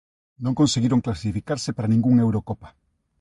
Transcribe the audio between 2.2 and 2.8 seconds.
Eurocopa.